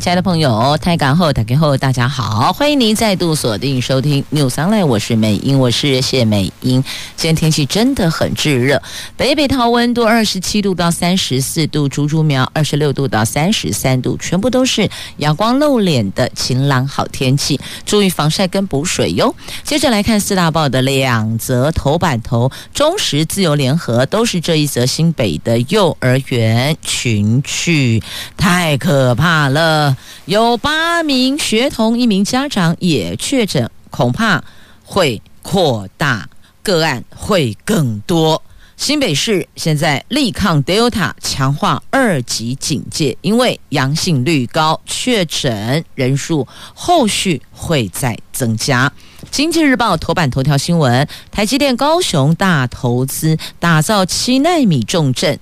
[0.00, 6.82] 亲爱的朋友，台港后打开后，大家好，欢迎您再度锁定收听 new 3lay 我是美英，我是谢美英。
[7.16, 8.80] 今天天气真的很炙热，
[9.16, 19.34] 北北桃温度二十七度到三十四度，竹竹苗二十六度到三十三度，全部都是阳光露脸的晴朗好天气，注意防晒跟补水哟。
[19.64, 28.00] 接着来看四大报的两则头版头，中时自由联合都是这一则新北的幼儿园群聚，
[28.36, 29.87] 太可怕了。
[30.26, 34.42] 有八名学童，一名家长也确诊，恐怕
[34.84, 36.28] 会扩大
[36.62, 38.42] 个案，会更多。
[38.76, 48.92] 新北市现在力抗 Delta，强化二级警戒，因为阳性率高，确诊人数后续会再增加。
[49.32, 55.40] 经济日报头版头条新闻：台积电高雄大投资打造七纳米重镇，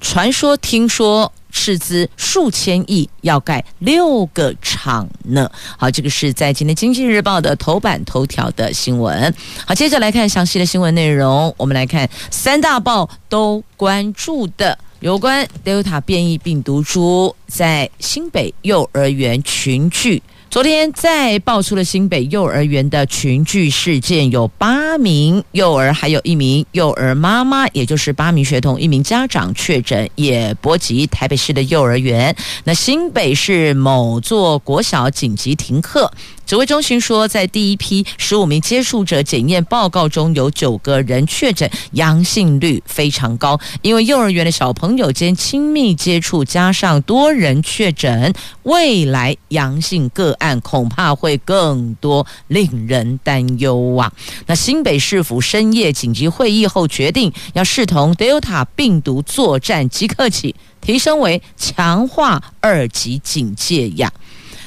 [0.00, 1.32] 传说听说。
[1.50, 5.50] 斥资数千亿要盖六个厂呢。
[5.78, 9.34] 好，这个是在今天《经济日报》的头版头条的新闻。
[9.66, 11.54] 好，接着来看详细的新闻内容。
[11.56, 20.22] 我们来看三大报都关注的有关 Delta 变异病毒株在新北幼儿园群聚。
[20.56, 32.34] 昨天再爆出了新北幼儿园的群聚事件，有八名幼儿，还有一名幼儿妈妈，也就是八名学童，一名家长确诊，也波及台北市的幼儿园。
[32.64, 36.10] 那新北市某座国小紧急停课。
[36.46, 43.58] 指挥中心说，在第一批十五名接触者检验报告中有九个人确诊，阳性率非常高。
[43.82, 54.12] 因为幼儿园的小朋友间亲密接触，加上多人确诊，未来阳性个案恐怕会更多，令人担忧啊！
[54.46, 64.12] 那新北市府深夜紧急会议后决定，要视同 Delta 病毒作战，即刻起提升为强化二级警戒呀。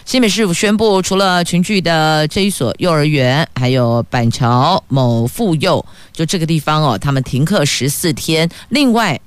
[0.09, 8.49] 新北市府宣布，除了群聚的这一所幼儿园，还有板桥某妇幼，就这个地方哦，他们停课十四天。
[8.69, 9.21] 另外，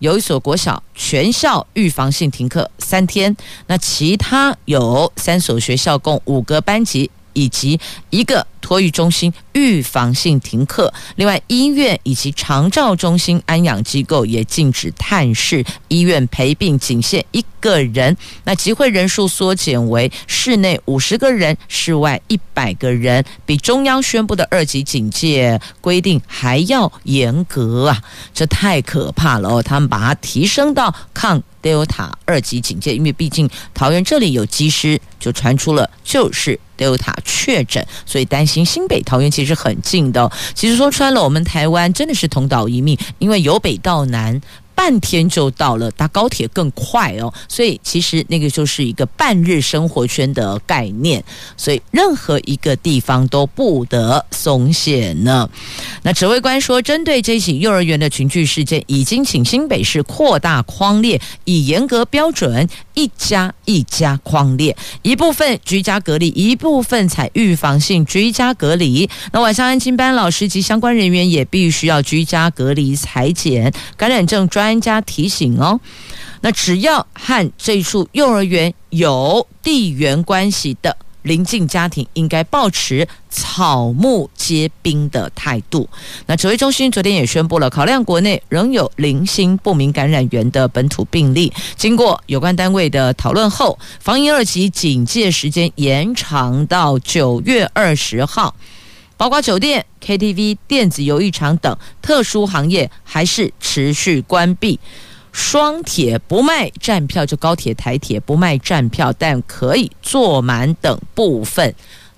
[0.00, 3.36] 有一所国小全校预防性停课三天。
[3.68, 7.78] 那其他有三所学校，共五个班级，以及
[8.08, 8.46] 一个。
[8.64, 18.16] 托育中心预防性停课，另外医院以及长照中心安养机构也禁止探视，医院陪病仅限一个人。
[18.44, 28.02] 那集会人数缩减为室内五十个人，室外一百个人，比中央宣布的二级警戒规定还要严格啊！
[28.32, 29.62] 这太可怕了哦！
[29.62, 38.64] 他们把它提升到抗 Delta 二级警戒，因为毕竟桃园这里有机师，就传出了就是 Delta 确诊，所以担心。
[38.64, 44.40] 新北桃园其实很近的，其实说穿了，我们台湾真的是同岛一命，因为由北到南。
[44.76, 51.22] 半天就到了，搭高铁更快哦，所以其实那个就是一个半日生活圈的概念，
[51.56, 55.48] 所以任何一个地方都不得松懈呢。
[56.02, 69.10] 那指挥官说，针对这起幼儿园的群聚事件，已经请新北市扩大框列，以严格标准，一家一家匡列，一部分居家隔离，一部分采预防性居家隔离。
[69.32, 74.48] 那晚上安亲班老师及相关人员也必须要居家隔离裁剪感染症。
[74.54, 75.80] 专家提醒哦，
[76.42, 85.88] 那只要和这处幼儿园有地缘关系的邻近家庭，应该保持草木皆兵的态度。
[86.26, 98.54] 那指挥中心昨天也宣布了，考量国内仍有零星不明感染源的本土病例，经过有关单位的讨论后，防疫二级警戒时间延长到九月二十号。
[99.16, 104.78] 包括酒店、KTV、电子游艺场等特殊行业还是持续关闭。
[105.34, 111.74] 双铁不卖站票，就高铁、台铁不卖站票，但可以坐满等部分，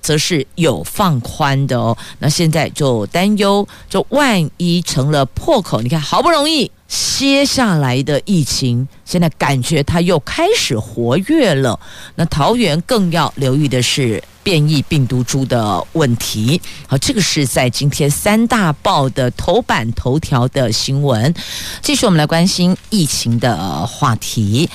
[0.06, 1.98] 则是有放宽的哦。
[2.20, 11.80] 那现在就担忧，就万一成了破口，你看好不容易歇下来的疫情，现在感觉它又开始活跃了。
[12.14, 14.22] 那桃园更要留意的是。
[14.46, 21.34] 变异病毒株的问题，好，这个是在今天三大报的头版头条的新闻。
[21.82, 24.70] 继续，我们来关心疫情的话题。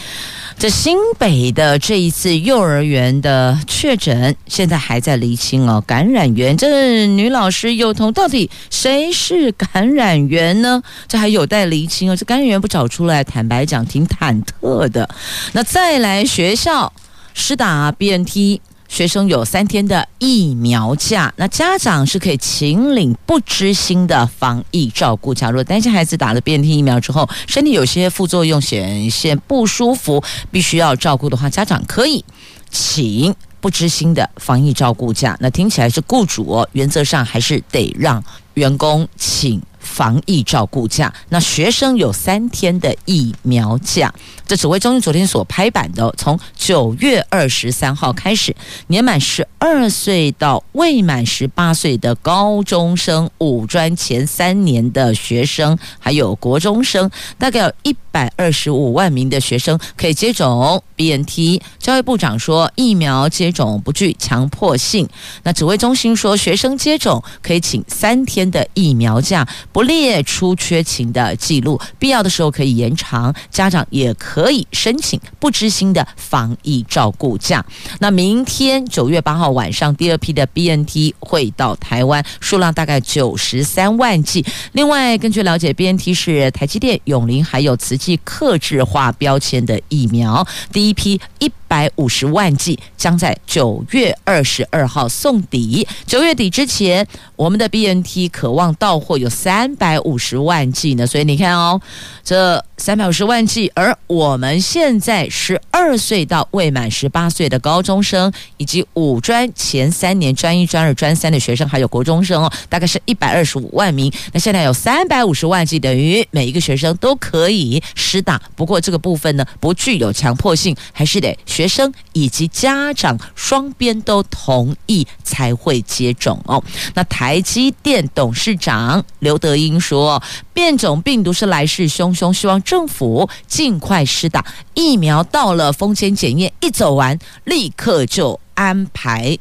[0.61, 5.83] 这新北的这一次幼儿园的确诊，现在还在厘清哦。
[5.87, 10.83] 感染源，这女老师幼童到底谁是感染源呢？
[11.07, 12.15] 这还有待厘清哦。
[12.15, 15.09] 这感染源不找出来，坦白讲挺忐忑的。
[15.53, 16.93] 那再来学校
[17.33, 18.59] 施打 BNT。
[18.91, 25.49] 学生有三天的疫苗假，那家长是可以请领不知心的防疫照顾假。
[25.49, 30.21] 如果担心孩子打了 BNT 疫苗之后，身体有些副作用显现不舒服，
[30.51, 32.23] 必须要照顾的话，家长可以
[32.69, 35.37] 请不知心的防疫照顾假。
[35.39, 38.21] 那听起来是雇主，原则上还是得让
[38.55, 39.61] 员工请。
[39.81, 44.13] 防疫照顾假，那学生有三天的疫苗假。
[44.45, 48.55] 这指挥中心昨天所拍板的，从九月二十三号开始，
[48.87, 61.61] 年满十二岁到未满十八岁的高中生、五专前三年的学生，还有国中生，大概有一百二十五万名的学生可以接种 BNT。
[61.79, 65.07] 教育部长说，疫苗接种不具强迫性。
[65.43, 69.47] 那指挥中心说，学生接种可以请三天的疫苗假。
[69.71, 73.33] 不列出缺勤的记录，必要的时候可以延长。
[73.49, 77.63] 家长也可以申请不知心的防疫照顾假。
[77.99, 84.45] 那明天九月八号晚上，第二批的 BNT 会到台湾，数量大概九十三万剂。
[84.73, 95.87] 另外，根据了解，BNT 是台积电、永龄还有慈济客制化标签的疫苗，第一批一百五十万剂将在九月二十二号送抵。
[96.05, 97.07] 九月底之前，
[97.37, 101.07] 我们的 BNT 可望到货有三百五十万剂呢。
[101.07, 101.79] 所以你看哦，
[102.25, 114.11] 这三百五十万剂，而我们现在十二岁到未满十八岁的高中生，以及五专前三年专一、专二、专三的学生，还有国中生哦，大概是一百二十五万名。
[114.33, 118.41] 那现在有三百五十万剂，等于每一个学生都可以施打。
[118.57, 126.63] 不过这个部分呢，不具有强迫性，还是得学生以及家长双边都同意才会接种哦。
[126.95, 130.23] 那台积电董事长刘德英说，
[130.55, 134.43] 变种病毒是来势汹汹，希望政府尽快施打
[134.73, 135.21] 疫苗。
[135.25, 139.37] 到了风险检验一走完，立刻就安排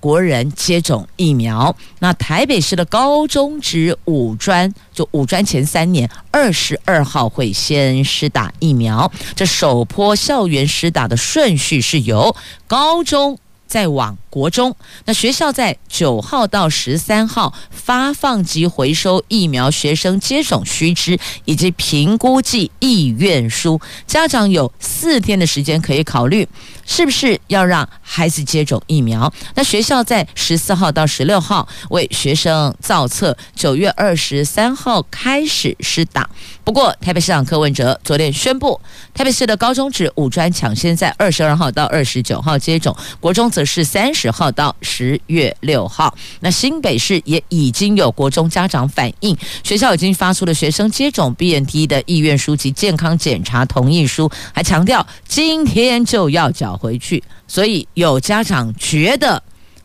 [0.00, 1.74] 国人接种疫苗。
[1.98, 9.10] 那台北市的高中职五专，就五专前三年，二十二号会先施打疫苗。
[9.34, 12.34] 这首波校园施打的顺序是由
[12.66, 14.74] 高中再往国中。
[15.04, 26.46] 那学校在九号到十三号发放及回收疫苗学生接种须知以及评估暨意愿书，家长有四天的时间可以考虑。
[26.90, 29.30] 是不是要让孩子接种疫苗？
[29.54, 36.30] 那学校在十四号到十六号为学生造册，九月二十三号开始施打。
[36.64, 38.80] 不过，台北市长柯文哲昨天宣布，
[39.12, 46.12] 台北市的高中职五专抢先在二十二号到二十九号接种，国中则是三十号到十月六号。
[46.40, 59.40] 那新北市也已经有国中家长反映，学校已经发出了学生接种 BNT 的意愿书及健康检查同意书，还强调今天就要缴回去，所以有家长觉得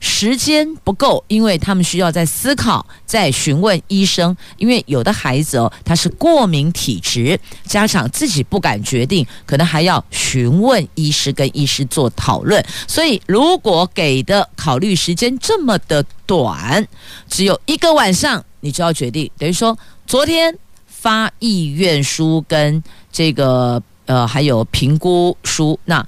[0.06, 4.36] 时间不够，因为他们需要在思考、在询问医生。
[4.58, 12.62] 因为有的孩子哦，他是过敏体质，家长自己不敢决定，可能还要询问医师，跟医师做讨论。
[12.86, 16.86] 所以，如果给的考虑时间这么的短，
[17.30, 19.32] 只有一个晚上，你就要决定。
[19.38, 20.54] 等于说，昨天
[20.86, 26.06] 发意愿书跟这个呃，还有评估书，那。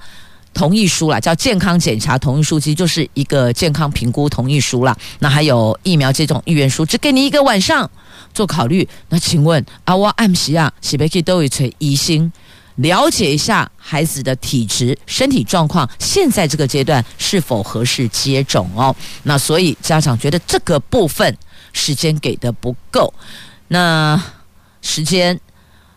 [0.56, 4.96] 同意书啦，叫健康检查同意书，其实就是一个健康评估同意书啦。
[5.18, 7.88] 那还有疫苗接种意愿书，只给你一个晚上
[8.32, 8.88] 做考虑。
[9.10, 12.32] 那请问啊，我按时啊，是不是都会催医生
[12.76, 18.96] 了解一下孩子的体质、身体状况，现在这个阶段是否合适接种哦？
[19.24, 21.36] 那所以家长觉得这个部分
[21.74, 23.12] 时间给的不够，
[23.68, 24.18] 那
[24.80, 25.38] 时间。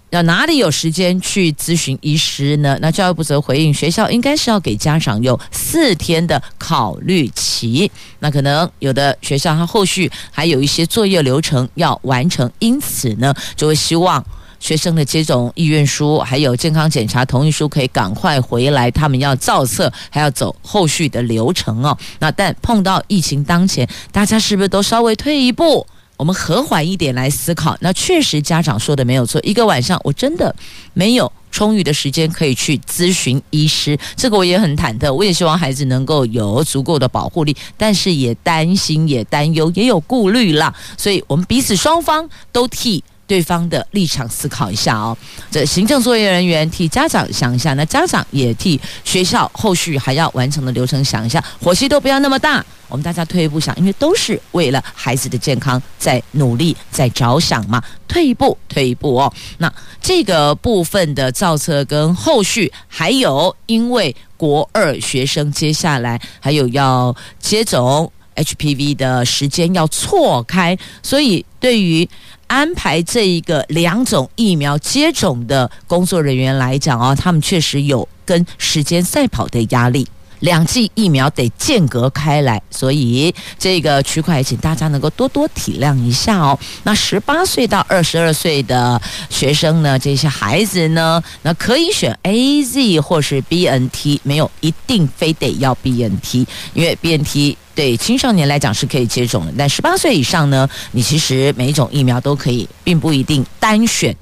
[0.10, 2.78] 要哪里有时间去咨询医师呢？
[2.82, 7.92] 那教育部则回应，学校应该是要给家长有四天的考虑期。
[8.20, 14.24] 那可能有的学校它后续还有一些作业流程要完成，因此呢，就会希望
[14.60, 21.96] 学生的接种意愿书还有健康检查同意书可以赶快回来，他们要造册，还要走后续的流程哦。
[22.18, 25.86] 那但碰到疫情当前，大家是不是都稍微退一步？
[26.19, 29.39] 我们和缓一点来思考，那确实家长说的没有错。
[29.41, 30.53] 一个晚上我真的
[30.93, 35.13] 没有充裕的时间可以去咨询医师，这个我也很忐忑。
[35.13, 40.75] 我也希望孩子能够有足够的保护力，但是也担心、也担忧、也有顾虑啦。
[40.97, 45.15] 所以我们彼此双方都替对方的立场思考一下哦。
[45.51, 52.65] 这行政作业人员替家长想一下，那家长也替学校后续还要完成的流程想一下，火气都不要那么大。
[52.88, 57.79] 我们大家退一步想，因为都是为了孩子的健康在努力，在着想嘛。
[58.07, 59.31] 退一步，退一步哦。
[59.59, 59.71] 那
[60.01, 72.09] 这个部分的造册跟后续，还有因为国二学生接下来还有要接种 HPV 的时间要错开，所以对于
[72.50, 80.06] 安排这一个两种疫苗接种的工作人员来讲哦，他们确实有跟时间赛跑的压力。
[80.39, 86.58] 两剂疫苗得间隔开来，所以这个区块，请大家能够多多体谅一下哦。
[86.84, 104.13] 那十八岁到二十二岁的学生呢，这些孩子呢，那可以选 AZ 或是 BNT，没有一定非得要 BNT，因为 BNT 对青少年来讲是可以接种的，但十八岁以上呢，你其实每一种疫苗都可以，并不一定单选。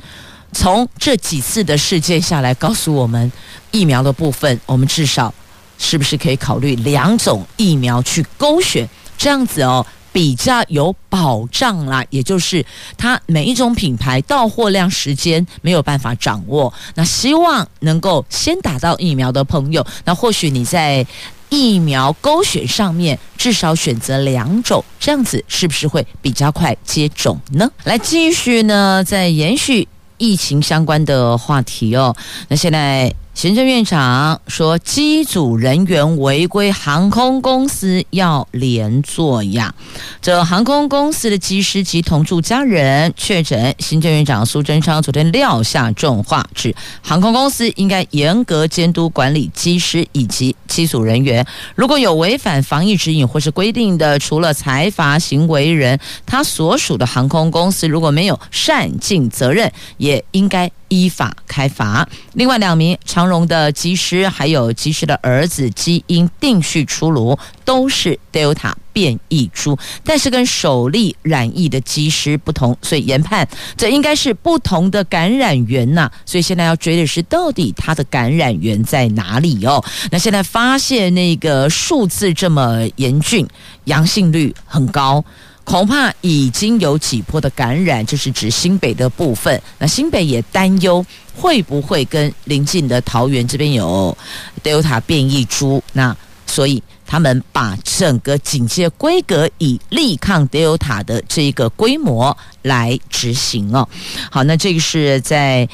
[0.52, 3.32] 从这几次的事件下来，告诉我们
[3.72, 5.34] 疫苗的部分，我们至少。
[5.80, 8.88] 是不是可以考虑两种疫苗去勾选？
[9.18, 12.04] 这样子哦，比较有保障啦。
[12.10, 12.66] 也就是
[12.98, 21.06] 它每一种品牌到货量时间没有办法掌握，那希望能够先打到疫苗的朋友，那或许你在
[21.50, 27.70] 疫苗勾选上面至少选择两种，这样子是不是会比较快接种呢？
[27.84, 29.88] 来继续呢，再延续
[30.18, 32.16] 疫情相关的话题哦。
[32.48, 33.14] 那现在。
[33.38, 39.76] 行政院长说，机组人员违规，航空公司要连坐呀。
[40.20, 60.72] 这航空公司的机师及同住家人确诊，行政院长苏贞昌昨天撂下重话，指航空公司应该严格监督管理机师以及机组人员，如果有违反防疫指引或是规定的，除了裁罚行为人，他所属的航空公司如果没有善尽责任，也应该。
[60.90, 62.08] 依法开罚。
[62.34, 76.10] 另外两名长荣的机师，还有机师的儿子，基因定序出炉，都是 Delta 变异株，但是跟首例染疫的机师不同，所以研判这应该是不同的感染源呐。
[76.26, 79.84] 所以现在要追的是，到底它的感染源在哪里哦？
[80.12, 83.48] 那现在发现那个数字这么严峻，
[83.86, 85.24] 阳性率很高。
[85.68, 89.62] 恐怕已经有几波的感染，就是指新北的部分。
[89.78, 91.06] 那新北也担忧
[91.36, 94.18] 会不会跟邻近的桃园这边有
[94.64, 103.86] Delta 变异株，那所以他们把整个警戒规格以力抗 Delta 的这一个规模来执行哦。
[104.32, 105.68] 好，那这个是在。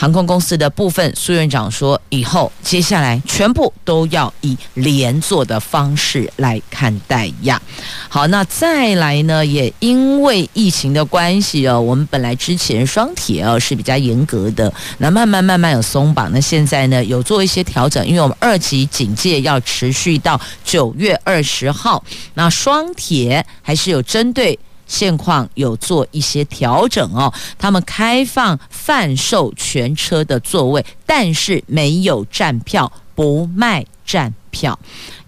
[0.00, 7.60] 航空公司的部分，苏院长说，以后接下来全部都要以连坐的方式来看待呀。
[8.08, 22.02] 好，那再来呢，也因为疫情的关系哦，我们本来之前双铁哦是比较严格的，那慢慢慢慢有松绑，那现在呢有做一些调整，因为我们二级警戒要持续到九月二十号，
[22.32, 24.58] 那双铁还是有针对。
[24.90, 34.76] 现况有做一些调整哦，他们开放贩售全车的座位，但是没有站票，不卖站票。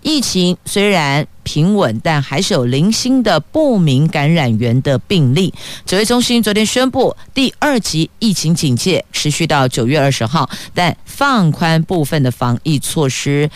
[0.02, 5.54] 疫情虽然平稳，但还是有零星的不明感染源的病例。
[5.86, 13.48] 指挥中心昨天宣布，第二级疫情警戒持续到九月二十号，但放宽部分的防疫措施。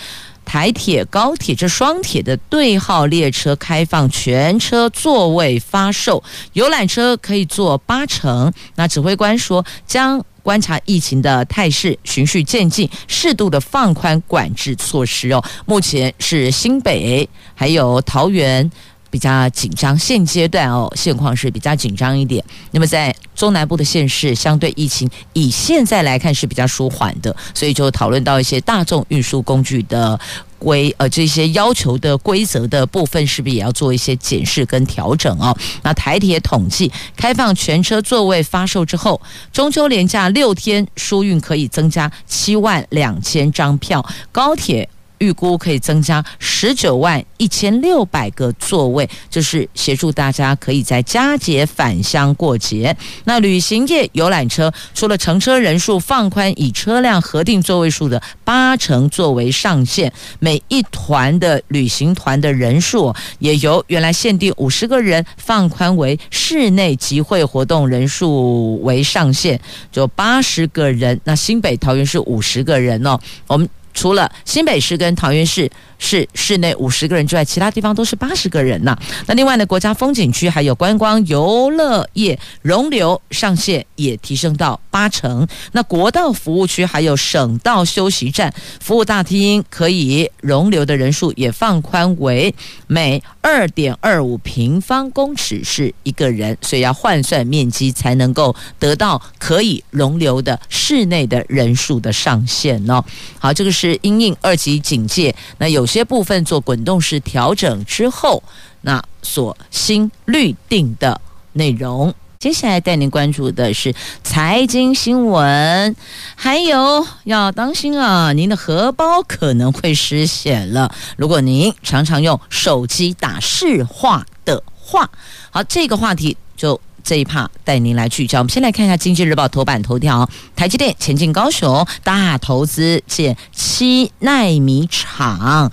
[0.46, 6.22] 台铁、高铁这双铁的对号列车开放全车座位发售，
[6.54, 8.50] 游览车可以坐八成。
[8.76, 15.44] 那指挥官说，将观察疫情的态势，循序渐进，适度的放宽管制措施哦。
[15.66, 18.70] 目前是新北还有桃园。
[19.10, 22.44] 比较紧张，现阶段哦，现况是比较紧张一点。
[22.70, 30.18] 那么在中南部的县市，相对疫情以现在来看是比较舒缓的，所以就讨论到一些大众运输工具的
[30.58, 35.56] 规呃这些要求的规则的部分，是不是也要做一些检视跟调整哦？
[35.82, 39.20] 那台铁统计，开放全车座位发售之后，
[39.52, 44.88] 中秋连假六天疏运可以增加七万两千张票，高铁。
[45.18, 52.96] 预估可以增加十九万一千六百个座位，就是协助大家可以在佳节返乡过节。
[53.24, 71.20] 那旅行业游览车除了乘车人数放宽，以车辆核定座位数的八成作为上限，每一团的旅行团的人数也由原来限定五十个人放宽为室内集会活动人数为上限，就八十个人。
[71.24, 73.68] 那新北桃园是五十个人哦，我们。
[73.96, 78.96] 除了新北市跟桃园市是室内五十个人之外，其他地方都是八十个人呐。
[79.26, 85.46] 那另外呢，国家风景区还有观光游乐业容留上限也提升到八成。
[85.72, 92.54] 那国道服务区还有省道休息站服务大厅可以容留的人数也放宽为
[92.86, 103.02] 每二点二五平方公尺是一个人，所以要换算面积才能够得到可以容留的室内的人数的上限哦。
[103.38, 105.85] 好，这个是因应二级警戒，那有。
[105.86, 108.42] 有些部分做滚动式调整之后，
[108.80, 111.20] 那所新律定的
[111.52, 112.12] 内容。
[112.40, 115.94] 接下来带您关注的是财经新闻，
[116.34, 120.92] 还有要当心啊，您的荷包可能会失险了。
[121.16, 125.08] 如果您常常用手机打市话的话，
[125.50, 126.80] 好，这个话题就。
[127.06, 128.40] 这一趴带您来聚焦。
[128.40, 135.70] 我们先来看一下《经济日报》头版头条：台积电前进高雄，大投资建七奈米厂，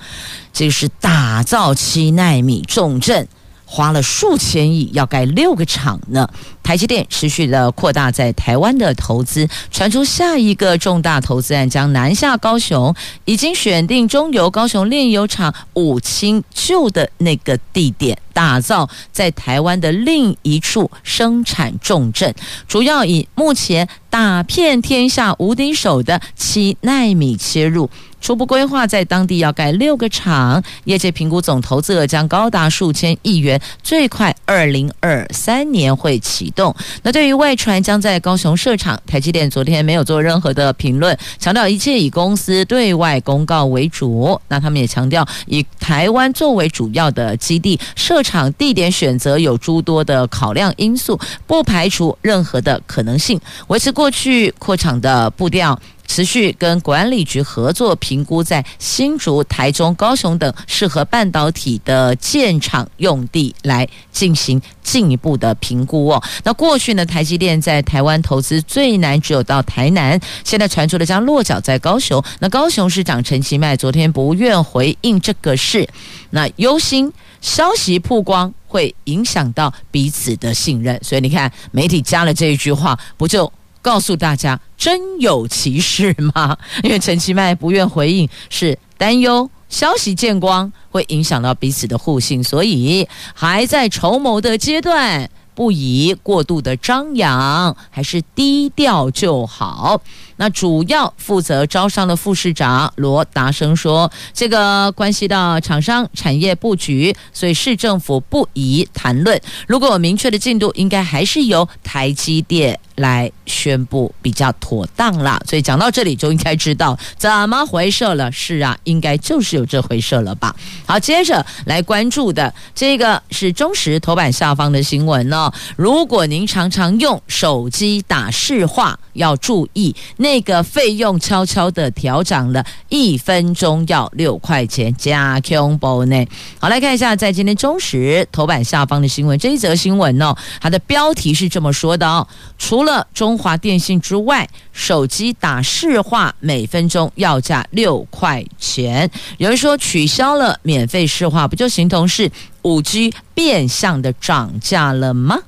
[0.53, 3.27] 这是打造七奈米重镇。
[3.65, 6.29] 花了数千亿要盖六个厂呢。
[6.61, 12.93] 台积电持续的扩大在台湾的投资，传出下一个重大投资案将南下高雄，
[13.25, 22.33] 已经选定中油高雄炼油厂五轻旧的那个地点，打造在台湾的另一处生产重镇，
[22.67, 27.89] 主要以目前打遍天下无敌手的七纳米切入。
[28.21, 36.73] 初步规划在当地要盖六个厂，业界评估总投资额将高达数千亿元，最快二零二三年会启动。
[37.01, 44.39] 那对于外传将在高雄设厂，台积电昨天没有做任何的评论，强调一切以公司对外公告为主。
[44.47, 55.77] 那他们也强调，以台湾作为主要的基地，设厂地点选择有诸多的考量因素，不排除任何的可能性，维持过去扩厂的步调。
[56.07, 66.21] 持续跟管理局合作，评估在新竹、台中、高雄等适合半导体的建厂用地来进行进一步的评估哦。
[66.43, 72.23] 那过去呢，台积电在台湾投资最难只有到台南，现在传出了将落脚在高雄。
[72.39, 75.87] 那高雄市长陈其迈昨天不愿回应这个事，
[76.31, 83.51] 那忧心消息曝光会影响到彼此的信任，所以你看媒体加了这一句话，不就？
[83.83, 86.57] 告诉大家，真有其事吗？
[86.81, 100.01] 因为陈其迈不愿回应，是担忧消息见光会影响到彼此的互信，所以还在筹谋的阶段，不宜过度的张扬，还是低调就好。
[100.37, 109.39] 那主要负责招商的副市长罗达生说：“这个关系到厂商产业布局，所以市政府不宜谈论。
[109.67, 115.39] 如果有明确的进度，应该还是由台积电来宣布比较妥当啦。
[115.47, 118.31] 所以讲到这里就应该知道怎么回事了。
[118.31, 120.55] 是啊，应该就是有这回事了吧？
[120.85, 125.51] 好，接着来关注的这个是中时头版下方的新闻哦。
[125.75, 136.25] 如果您常常用手机打市话，要注意。”那个费用悄悄的调涨了，一分钟要六块钱加 Q 包呢。
[136.59, 142.27] 好，来看一下在今天中时头版下方的新闻，这一则新闻哦，它的标题是这么说的哦：
[142.57, 149.09] 除了中华电信之外，手机打市话每分钟要价六块钱。
[149.37, 155.39] 有人说取消了免费市话，不就形同是五 G 变相的涨价了吗？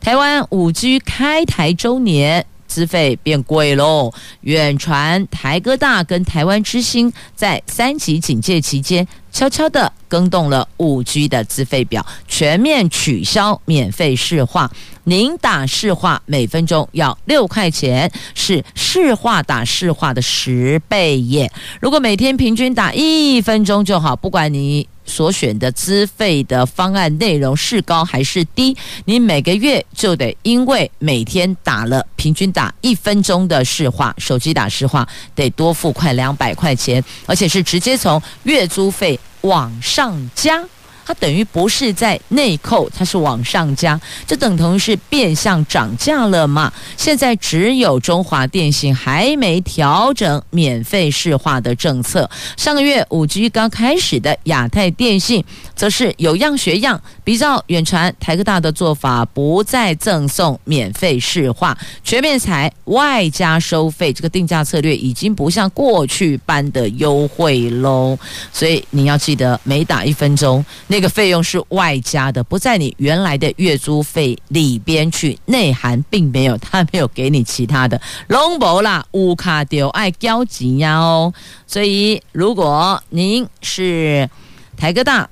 [0.00, 2.44] 台湾五 G 开台周年。
[2.64, 4.10] 资费变贵喽！
[4.40, 14.70] 远传、台哥大跟台湾之星在三级警戒期间，悄悄地更动了五 G 的资费表，全面取消免费市话。
[15.04, 21.50] 您打市话每分钟要六块钱，是市话打市话的十倍耶！
[21.80, 24.86] 如果每天平均打一分钟就好，不管你。
[25.04, 40.64] 所选的资费的方案内容是高还是低，你每个月就得因为每天打了平均打一分钟的市话，手机打市话得多付快两百块钱，而且是直接从月租费往上加。
[41.04, 46.72] 它等于不是在内扣，它是往上加，这等同于是变相涨价了嘛？
[46.96, 52.28] 现在只有中华电信还没调整免费市话的政策。
[52.56, 64.12] 上个月五 G 刚开始的亚太电信，则是有样学样，比照远传、台科大的做法，不再赠送免费市话，全面采外加收费。
[64.12, 68.18] 这个定价策略已经不像过去般的优惠喽。
[68.52, 70.64] 所以你要记得，每打一分钟。
[70.92, 77.98] 那个费用是外加的，不在你原来的月租费里边去，内涵并没有，他没有给你其他的。
[78.28, 81.32] 拢无啦，乌卡丢爱交钱呀哦。
[81.66, 84.28] 所以，如果您是
[84.76, 85.26] 台哥大。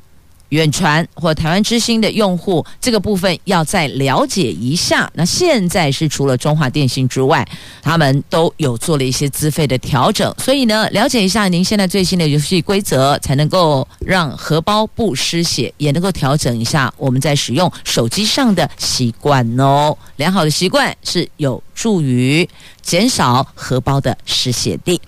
[0.50, 5.10] 远传或台湾之星的用户，这个部分要再了解一下。
[5.14, 7.46] 那现在是除了中华电信之外，
[7.82, 10.32] 他们都有做了一些资费的调整。
[10.38, 19.96] 所以呢，了解一下您现在最新的游戏规则，才能够让荷包不失血，也能够调整一下我们在使用手机上的习惯哦。
[20.16, 22.46] 良好的习惯是有助于
[22.82, 25.00] 减少荷包的失血的。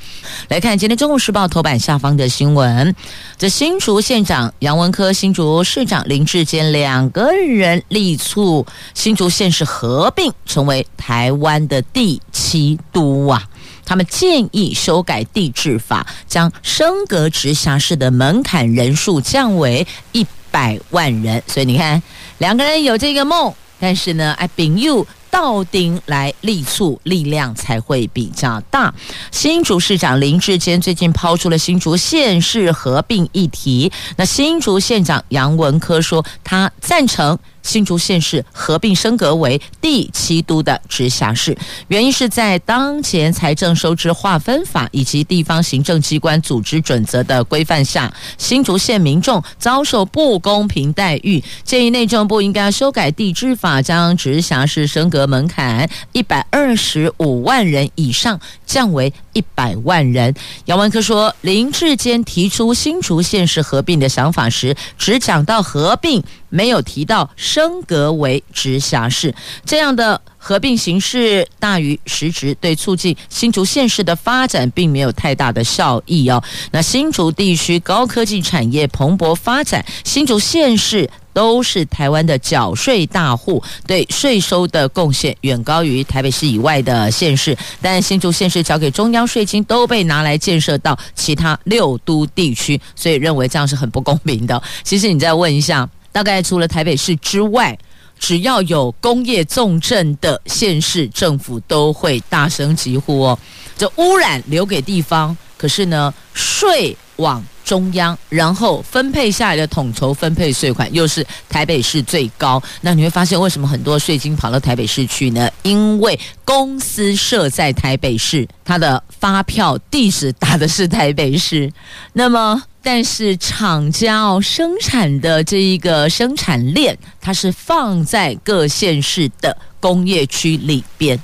[0.48, 2.94] 来看今天《中国时报》头版下方的新闻：
[3.36, 13.42] 这新竹县长杨文科、新竹市长林智坚两个人力促新竹县市合并，成为台湾的第七都啊！
[13.84, 21.42] 他们建议修改地质法，将升格直辖市的门槛人数降为一百万人。
[21.46, 22.02] 所以你看，
[22.38, 23.52] 两个人有这个梦。
[23.78, 28.92] 但是呢，哎，朋友到顶来力促，力量才会比较大。
[29.30, 37.38] 新竹市长林志坚最近抛出了新竹县市合并议题，那新竹县长杨文科说，他赞成。
[37.62, 41.56] 新竹县市合并升格为第七都的直辖市，
[41.88, 58.38] 原因是在当前财政收支划分法以及地方行政机关组织准则的规范下，新竹县民众遭受不公平待遇，建议内政部应该修改地制法，将直辖市升格门槛一百二十五万人以上
[58.72, 60.34] 降为一百万人。
[60.64, 66.24] 杨文科说，林志坚提出新竹县市合并的想法时，只讲到合并。
[66.54, 76.44] 没有提到升格为直辖市，这样的合并形式大于实质，对促进新竹县市的发展并没有太大的效益哦。
[76.72, 94.62] 那新竹地区高科技产业蓬勃发展，新竹县市都是台湾的缴税大户，对税收的贡献远高于台北市以外的县市，但新竹县市缴给中央税金都被拿来建设到其他六都地区，所以认为这样是很不公平的。
[94.84, 95.88] 其实你再问一下。
[96.14, 97.74] 大概除了台北市之外，
[98.18, 103.38] 只要有工业重镇的县市政府都会大声疾呼哦。
[103.78, 112.62] 这污染留给地方，可是呢，税往中央，然后分配下来的统筹分配税款又是台北市最高。
[112.80, 115.48] 那你会发现，为什么很多税金跑到台北市去呢？
[115.62, 121.72] 因为公司设在台北市，它的发票地址打的是台北市，
[122.14, 122.62] 那么。
[122.84, 131.16] 但是厂家哦，生产的这一个生产链，它是放在各县市的工业区里边，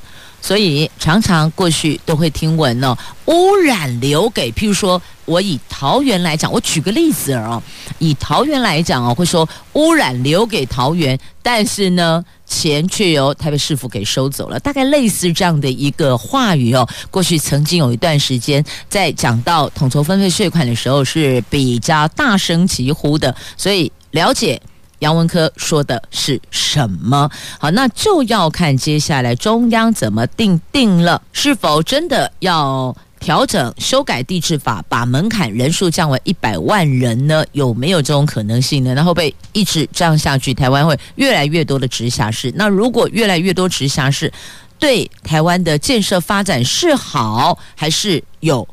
[0.48, 7.62] 所以常常过去都会听闻哦，污染留给，譬如说我以桃园来讲，我举个例子哦，
[7.98, 12.24] 以桃园来讲哦，会说污染留给桃园，但是呢。
[12.50, 16.88] 钱却由台北市府给收走了，大概类似这样的一个话语哦。
[17.10, 24.58] 过去曾经有一段时间，在讲到统筹分配税款的时候是比较大声疾呼的，所以了解
[25.00, 27.30] 杨文科说的是什么。
[27.58, 32.96] 好，那就要看接下来中央怎么定定了，是否真的要。
[33.20, 37.44] 调整修改地制法，把门槛人数降为一百万人呢？
[37.50, 38.94] 有没有这种可能性呢？
[38.94, 40.54] 那会不会一直这样下去？
[40.54, 42.52] 台湾会越来越多的直辖市。
[42.54, 44.32] 那如果越来越多直辖市，
[44.78, 48.66] 对台湾的建设发展是好，还是有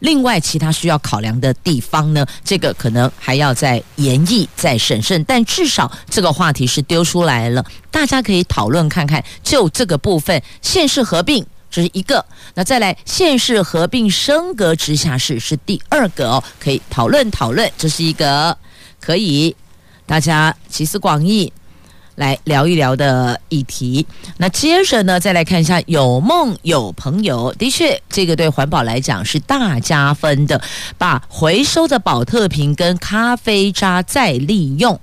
[0.00, 2.26] 另外其他需要考量的地方呢？
[2.44, 5.22] 这个可能还要再研议、再审慎。
[5.24, 9.24] 但至少这个话题是丢出来了，大家可以讨论看看。
[9.42, 11.44] 就这个部分，县市合并。
[11.70, 18.56] 这是一个，那再来县市合并升格直辖市是第二个哦，可以讨论讨论，这是一个
[18.98, 19.54] 可以
[20.06, 21.52] 大家集思广益
[22.18, 24.04] 来聊一聊的议题。
[24.36, 30.60] 那接着呢，再来看一下有梦有朋友，的确这个对环保来讲是大加分的，
[30.98, 35.00] 把回收的宝特瓶跟咖啡渣再利用。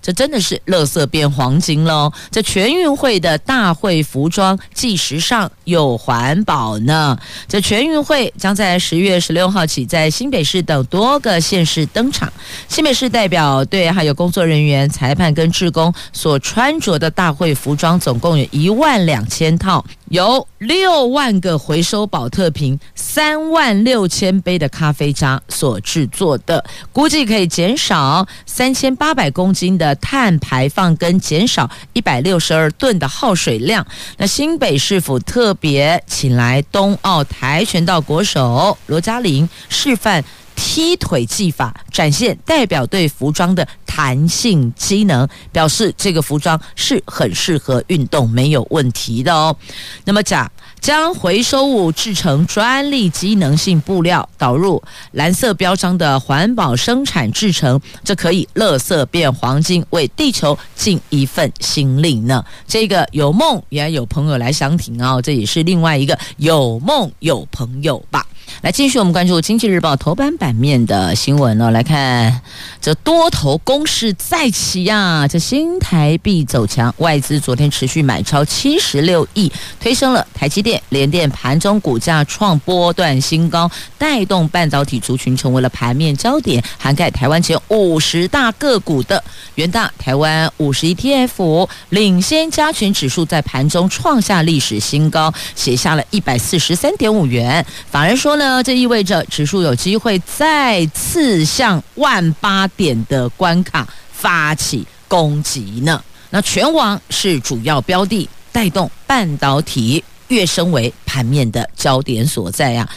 [0.00, 2.12] 这真的是垃圾变黄金喽！
[2.30, 7.18] 这全运会的大会服装既时尚又环保呢。
[7.46, 12.32] 这全运会将在十月十六号起在新北市等多个县市登场。
[12.68, 19.84] 新北市代表队还有工作人员、裁判跟志工所穿着的大会服装，总共有一万两千套。
[20.10, 33.86] 有六万个回收宝特瓶，三万六千杯的咖啡渣所制作的，估计可以减少三千八百公斤的碳排放，跟减少一百六十二吨的耗水量。
[34.16, 40.24] 那新北市府特别请来冬奥跆拳道国手罗嘉玲示范
[40.58, 49.56] 踢腿技法，展现代表队服装的弹性机能，表示这个服装是很适合运动，没有问题的哦。
[50.04, 50.50] 那么甲。
[50.80, 62.44] 将回收物制成专利机能性布料，导入蓝色标章的环保生产制成，这可以垃圾变黄金，为地球尽一份心力呢。
[62.68, 68.24] 这个有梦也有朋友来相挺哦，这也是另外一个有梦有朋友吧。
[68.62, 71.70] 来继续，我们关注《经济日报》头版版面的新闻哦。
[71.70, 72.40] 来看
[72.80, 75.26] 这多头攻势再起呀！
[75.28, 86.62] 这新台币走强，外资昨天持续买超七十六亿，推升了台积电、联电盘中股价创波段新高，带动半导体族群成为了盘面焦点。
[86.78, 89.22] 涵盖台湾前五十大个股的
[89.54, 97.64] 元大台湾五十 ETF 领先加权指数在盘中创下历史新高，写下了一百四十三点五元。
[97.90, 98.48] 法人说呢？
[98.48, 106.02] 呢，这意味着指数有机会再次向万八点的关卡发起攻击呢。
[106.30, 112.88] 那全网是主要标的，带动半导体跃升为盘面的焦点所在呀。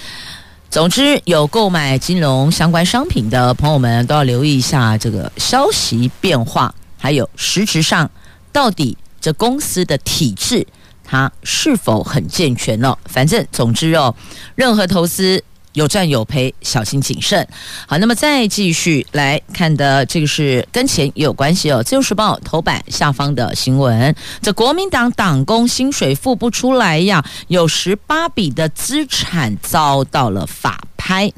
[0.70, 8.10] 总之，有购买金融相关商品的朋友们都要留意一下这个消息变化，还有实质上
[8.52, 10.66] 到底这公司的体制。
[11.12, 12.97] 它是否很健全呢？
[13.04, 14.15] 反正总之哦，
[14.56, 15.43] 任何投资
[15.74, 17.45] 有赚有赔，小心谨慎。
[17.86, 21.84] 好，那么再继续来看的这个是跟钱有关系哦。
[21.84, 31.30] 自由时报头版下方的新闻，这国民党党工薪水付不出来呀，有十八笔的资产遭到了法拍。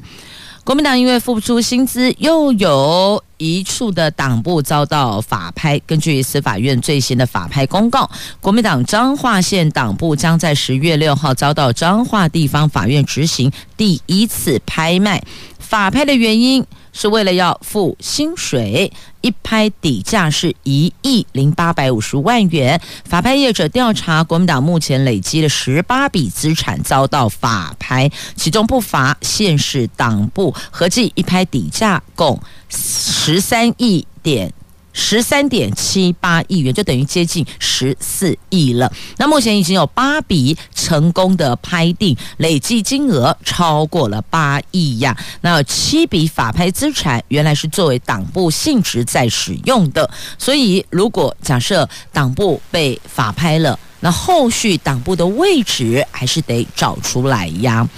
[0.64, 5.78] 国民党因为付不出薪资，又有一处的党部遭到法拍。
[5.80, 15.22] 根据司法院最新的法拍公告，国民党彰化县党部将在十月六号遭到彰化地方法院执行第一次拍卖。
[15.58, 22.80] 法拍的原因是为了要付薪水，一拍底价是一亿零八百五十万元。
[23.04, 34.52] 法拍业者调查，国民党目前累积了十八笔资产遭到法拍，其中不乏县市党部，合计一拍底价共十三亿点。
[34.94, 38.90] 十三点七八亿元，就等于接近十四亿了。
[39.18, 45.14] 那目前已经有八笔成功的拍定，累计金额超过了八亿呀。
[45.42, 57.88] 那七笔法拍资产原来是作为党部性质在使用的，所以如果假设党部被法拍了，那后续党部的位置还是得找出来呀。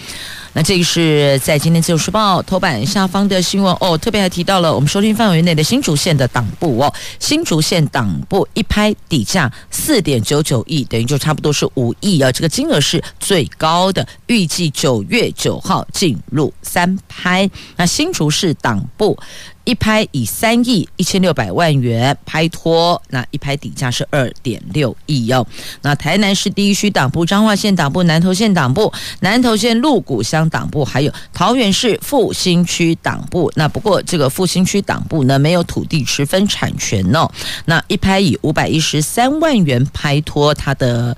[0.57, 6.91] 那这个是在今天自由时报头版下方的新闻哦，特别还提到了我们收听范围内的新竹县的党部哦，
[7.21, 17.51] 新竹县党部一拍底价四点九九亿，等于就差不多是五亿啊，这个金额是最高的，预计九月九号进入三拍。
[17.77, 19.19] 那新竹市党部。
[19.67, 25.45] 一拍以三亿一千六百万元拍脱，那一拍底价是二点六亿哟。
[25.83, 33.53] 那台南市第一区党部、彰化县党部、南投县党部、南投县鹿谷乡党部，还有桃园市复兴区党部。
[33.57, 37.29] 那不过这个复兴区党部呢，没有土地持分产权哦。
[37.65, 41.17] 那一拍以五百一十三万元拍脱，它的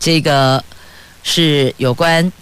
[0.00, 0.64] 这个
[1.22, 2.32] 是有关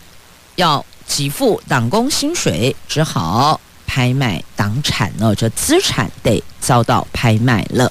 [0.54, 3.60] 要给付党工薪水，只好。
[3.90, 7.90] 拍卖党产呢，这资产得遭到拍卖了。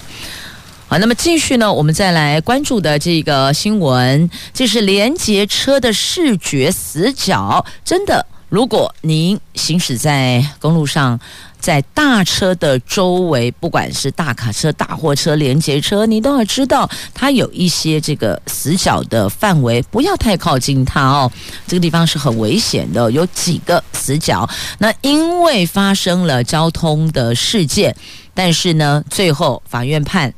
[0.87, 8.25] 好，那么继续呢，我们再来关注的这个新闻，这是连接车的视觉死角，真的。
[8.47, 11.19] 如果您行驶在公路上，
[11.59, 21.31] 在大车的周围，不管是大卡车、大货车、连接车，你都要知道它有一些这个死角的范围，不要太靠近它哦。
[21.67, 24.49] 这个地方是很危险的，有几个死角。
[24.77, 27.95] 那因为发生了交通的事件，
[28.33, 30.33] 但是呢，最后法院判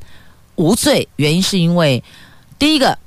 [0.56, 2.04] 无罪，原因是因为
[2.58, 2.98] 第一个。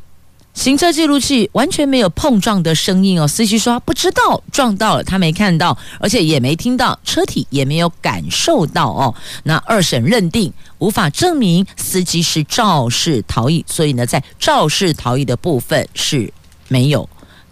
[0.54, 9.14] 行车记录器完全没有碰撞的声音哦，司机说不知道撞到了，他没看到，而且也没听到，车体也没有感受到哦。
[9.42, 16.32] 那二审认定无法证明司机是肇事逃逸，所以呢，在肇事逃逸的部分是
[16.68, 17.08] 没有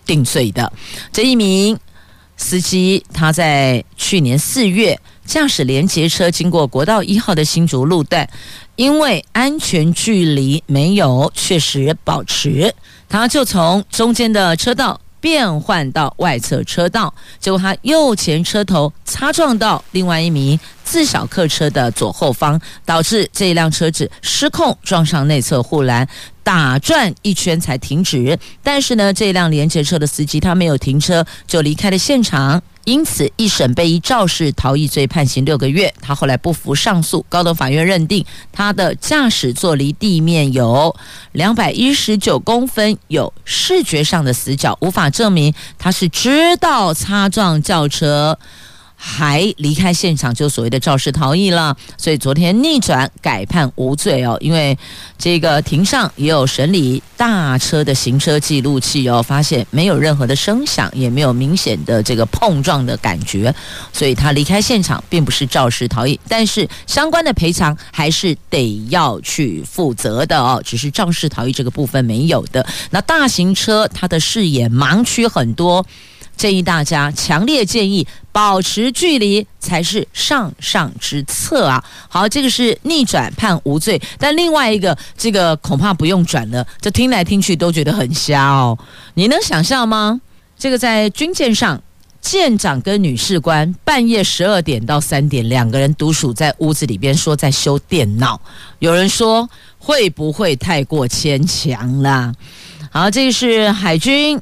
[0.07, 0.73] 定罪的。
[1.13, 1.77] 这一名
[2.37, 8.31] 司机他在去年四月驾驶连接车经过国道一号的新竹路段，
[8.77, 12.73] 因为安全距离没有确实保持。
[13.13, 26.09] 他就从中间的车道变换到外侧车道，结果他右前车头擦撞到另外一名自小客车的左后方，导致这一辆车子失控撞上内侧护栏，
[26.43, 28.37] 打转一圈才停止。
[28.63, 35.93] 但是呢，这辆连接车的司机他没有停车就离开了现场，因此一审被以肇事逃逸罪判刑六个月。
[36.01, 40.95] 他后来不服上诉，高等法院认定他的驾驶座离地面有
[41.33, 48.39] 两百一十九公分，有视觉上的死角，无法证明他是知道擦撞轿车。
[49.05, 54.39] 还离开现场，就所谓的肇事逃逸了，所以昨天逆转改判无罪哦。
[54.41, 54.79] 因为
[55.19, 63.53] 这个庭上也有审理大车的行车记录器哦，发现没有任何的声响，也没有明显的这个碰撞的感觉，
[63.93, 72.65] 所以他离开现场并不是肇事逃逸，但是相关的赔偿还是得要去负责的哦，只是肇事逃逸这个部分没有的。
[72.91, 75.85] 那大型车它的视野盲区很多。
[76.37, 81.85] 建议大家，强烈建议保持距离才是上上之策啊！
[82.09, 88.77] 好，这个是逆转判无罪，但另外一个这个恐怕不用转了，这听来听去都觉得很瞎哦。
[89.15, 90.21] 你能想象吗？
[90.59, 91.81] 这个在军舰上，
[92.21, 98.41] 舰长跟女士官半夜十二点到三点，两个人独处在屋子里边说在修电脑，
[98.81, 102.33] 有人说会不会太过牵强啦？
[102.91, 104.41] 好，这个是海军。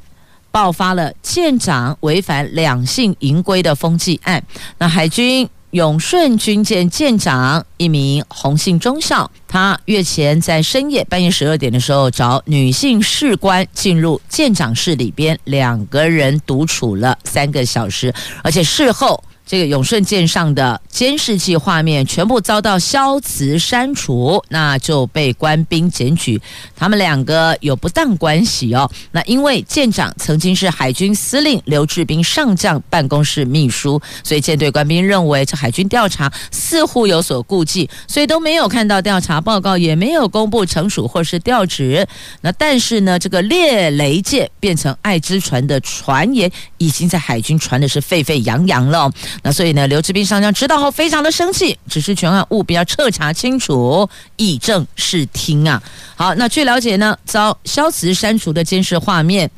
[0.51, 4.43] 爆发了舰长违反两性淫规的风纪案。
[4.77, 19.23] 那海军永顺军舰舰长一名红姓中校，他月前在深夜半夜十二点的时候，找女性士官进入舰长室里边，两个人独处了三个小时，而且事后。
[19.51, 26.41] 这个永顺舰上的监视器画面全部遭到消磁删除，那就被官兵检举，
[26.73, 28.89] 他们两个有不当关系哦。
[29.11, 42.07] 那因为舰长曾经是海军司令刘志斌上将办公室秘书，所以舰队官兵认为这海军调查似乎有所顾忌，所以都没有看到调查报告，也没有公布惩处或是调职。
[42.39, 49.11] 那但是呢，这个猎雷舰变成爱之船的传言，已经在海军传的是沸沸扬扬了。
[49.43, 55.81] 那所以呢，刘志斌上将知道后非常的生气，指示全案务必要彻查清楚，以正视听啊。
[56.15, 59.49] 好，那据了解呢，遭消磁删除的监视画面，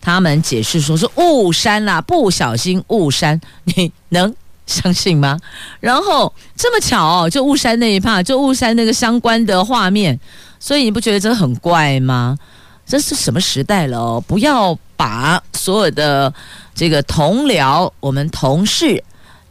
[0.00, 4.32] 他们解释说是误删啦，不小心误删，你能
[4.64, 5.36] 相信吗？
[5.80, 10.18] 然后这么巧哦，就误删那一趴就误删那个相关的画面，
[10.60, 12.38] 所以你不觉得这很怪吗？
[12.86, 14.24] 这是什么时代了哦？
[14.24, 16.32] 不要把所有的
[16.76, 19.02] 这个同僚、我们同事。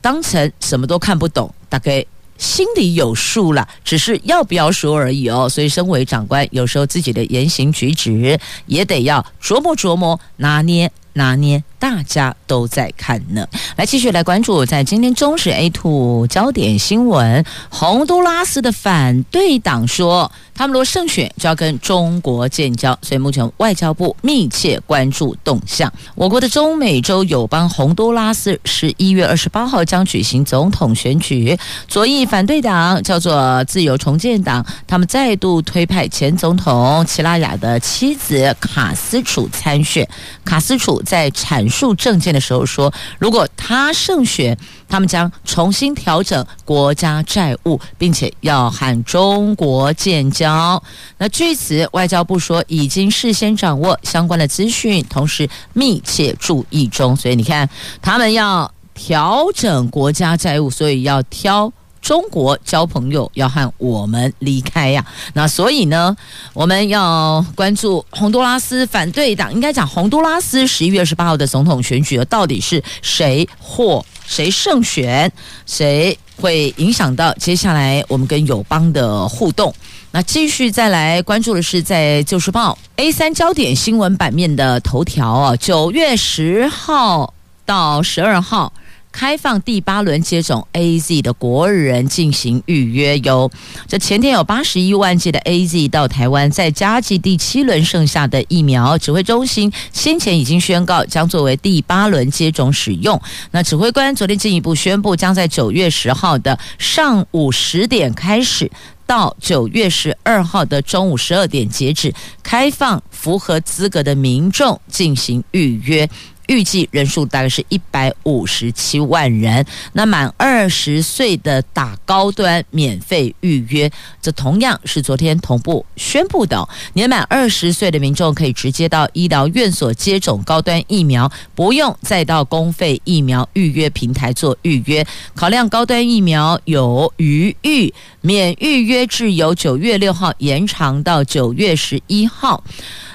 [0.02, 2.04] 当成什么都看不懂，大概
[2.38, 5.48] 心里有数了，只是要不要说而已哦。
[5.48, 11.64] 所以，身为长官，有时候自己的言行举止也得要琢磨琢磨，拿捏拿捏。
[11.82, 13.44] 大家都在看呢。
[13.76, 25.92] 来，继续来关注在今天中时 A two 焦点新闻，洪都拉斯的反对党说，他们若胜选就要跟中国建交，所以目前外交部密切关注动向。
[26.14, 40.08] 我国的中美洲友邦洪都拉斯十一月二十八号将举行总统选举，左翼反对党叫做自由重建党，他们再度推派前总统齐拉雅的妻子卡斯楚参选。
[40.46, 44.58] 卡斯楚在产述政见的时候说，如果他胜选，
[44.90, 50.84] 他们将重新调整国家债务，并且要和中国建交。
[51.18, 57.16] 那据此，外交部说已经事先掌握相关的资讯，同时密切注意中。
[57.16, 57.70] 所以你看，
[58.02, 61.72] 他们要调整国家债务，所以要挑。
[62.02, 66.16] 中国交朋友要和我们离开呀，那所以呢，
[66.52, 75.32] 我们要关注洪都拉斯反对党，应该讲洪都拉斯十一月二十八号的总统选举，到底是谁获谁胜选，
[75.68, 79.74] 谁会影响到接下来我们跟友邦的互动？
[80.12, 87.34] 那继续再来关注的是在《旧时报》A 三焦点新闻版面的头条啊，九月十号
[87.66, 88.74] 到十二号。
[89.12, 93.52] 开放第八轮接种 AZ 的国人进行预约哟。
[93.88, 103.22] 这前天有八十一万剂的 AZ 到台湾，再加计第七轮剩下的疫苗，指挥中心先前已经宣告将作为第八轮接种使用。
[103.52, 108.72] 那指挥官昨天进一步宣布，将在九月十号的上午十点开始，
[109.06, 116.10] 到九月十二号的中午十二点截止，开放符合资格的民众进行预约。
[116.48, 119.66] 预计人数大概是一百五十七万人。
[119.94, 126.68] 那满二十岁的打高端免费预约，这同样是昨天同步宣布的。
[126.94, 135.06] 年满二十岁的民众可以直接到医疗院所接种高端疫苗，不用再到公费疫苗预约平台做预约。
[135.36, 142.64] 考量高端疫苗有余裕，免预约制由九月六号延长到九月十一号。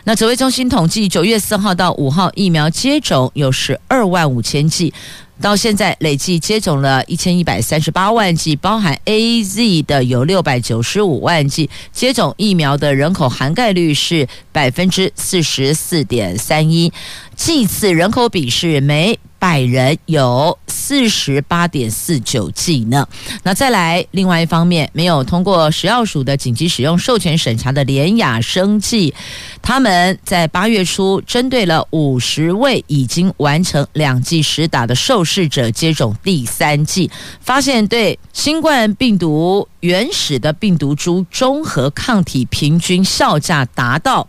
[0.09, 4.95] 那指挥中心统计，九月四号到五号疫苗接种有十二万五千剂，
[5.41, 11.69] 到现在累计接种了一千一百三十八万剂，包含 AZ 的有六百九十五万剂。
[11.91, 16.93] 接种疫苗的人口涵盖率是百分之四十四点三一，
[17.35, 23.07] 剂次人口比是每百人有四十八点四九剂呢。
[23.45, 29.15] 那再来，另外一方面，没有通过食药署的紧急使用授权审查的联雅生技，
[29.63, 37.09] 他们在八月初针对了五十位已经完成两剂实打的受试者接种第三剂，
[37.41, 44.27] 发现对新冠病毒原始的病毒株中和抗体平均效价达到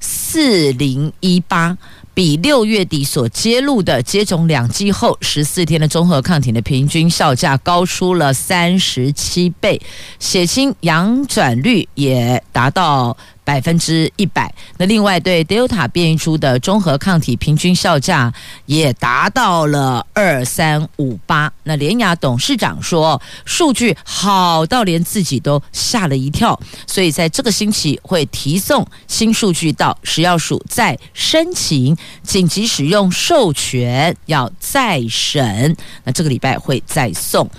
[0.00, 1.78] 四零一八。
[2.14, 9.80] 比六月底所揭露的接种两剂后十四天的综合抗体的平均效价高出了三十七倍，
[10.18, 13.16] 血清阳转率也达到。
[13.50, 14.54] 百分之一百。
[14.78, 18.32] 那另外对 Delta 变异株的中和抗体平均效价
[18.66, 21.52] 也达到了二三五八。
[21.64, 35.76] 那联亚董事长说，数据好到连自己都吓了一跳，所以在这个星期会提送新数据到食药署再申请紧急使用授权，要再审。
[36.04, 37.50] 那这个礼拜会再送。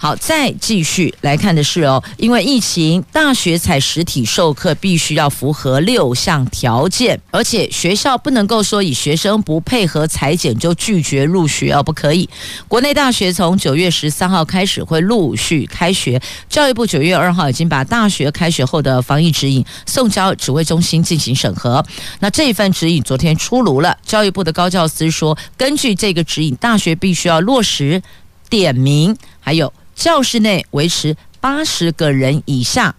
[0.00, 12.30] 好，再继续来看的是哦，因为疫情，大学采实体授课必须要符合六项条件，而且学校不能够说以学生不配合裁剪就拒绝入学哦，不可以。
[12.68, 21.84] 国内大学从九月十三号开始会陆续开学，教育部九月二号已经把大学开学后的防疫指引送交指挥中心进行审核。
[22.20, 28.00] 那这一份指引昨天出炉了，教育部的高教司说，根据这个指引，大学必须要落实
[28.48, 29.72] 点名，还有。
[29.98, 32.94] 教室内维持八十个人以下，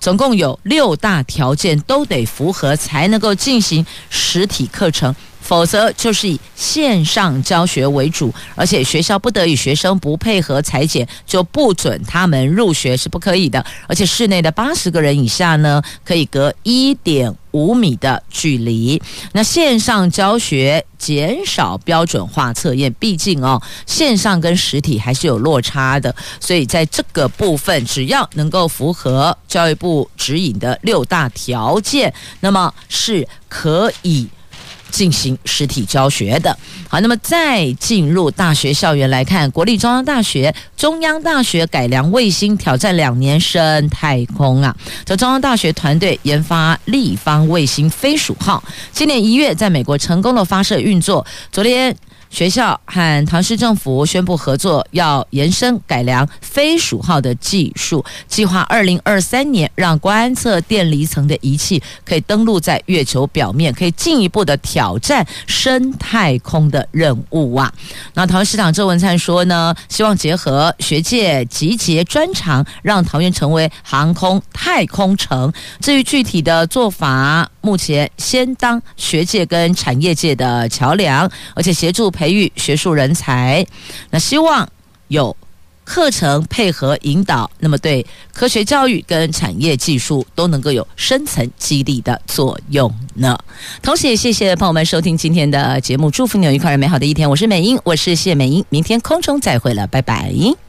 [0.00, 5.14] 总共有六大条件都得符合，才能够进行实体课程。
[5.48, 13.64] 否则就是以线上教学为主，而且学校不得以学生不配合裁剪就不准他们入学，是不可以的。
[13.86, 19.00] 而且室内的八十个人以下呢，可以隔一点五米的距离。
[19.32, 34.28] 那线上教学减少标准化测验，毕竟哦，线上跟实体还是有落差的，所以在这个部分，只要能够符合教育部指引的六大条件，那么是可以。
[34.90, 36.56] 进行实体教学的。
[36.88, 44.74] 好，那么再进入大学校园来看，国立中央大学、中央大学改良卫星挑战两年升太空啊！
[45.04, 48.62] 这中央大学团队研发立方卫星飞鼠号，
[48.92, 51.94] 今年一月在美国成功的发射运作，昨天。
[52.30, 67.72] 学校和唐市政府宣布合作，要延伸改良飞鼠号的技术，计划二零二三年让观测电离层的仪器可以登陆在月球表面，可以进一步的挑战深太空的任务啊！
[68.14, 75.50] 那桃园市长郑文灿说呢，希望结合学界集结专长，让桃园成为航空太空城。
[75.80, 82.12] 至于具体的做法，目前先当学界跟产业界的桥梁，而且协助。
[82.18, 83.64] 培育学术人才，
[84.10, 84.68] 那希望
[85.06, 85.36] 有
[85.84, 88.04] 课程配合引导，那么对
[88.34, 93.38] 科学教育跟产业技术都能够有深层激励的作用呢。
[93.80, 97.30] 同时也谢谢朋友们收听今天的节目，祝福你有愉快而美好的一天。
[97.30, 100.67] 我是美英，我是谢美英，明天空中再会了，拜拜。